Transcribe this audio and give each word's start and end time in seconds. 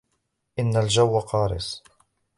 إن 0.59 0.77
الجو 0.77 1.19
قارس. 1.19 1.81